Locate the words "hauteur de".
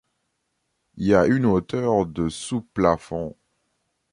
1.45-2.27